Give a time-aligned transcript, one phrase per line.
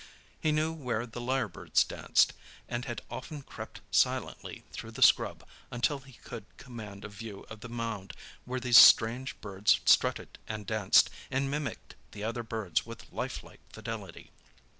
[0.41, 2.33] He knew where the lyrebirds danced,
[2.67, 7.59] and had often crept silently through the scrub until he could command a view of
[7.59, 13.13] the mound where these strange birds strutted and danced, and mimicked the other birds with
[13.13, 14.31] life like fidelity.